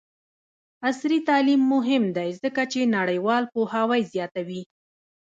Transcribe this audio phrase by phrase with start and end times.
[0.89, 4.61] عصري تعلیم مهم دی ځکه چې نړیوال پوهاوی زیاتوي.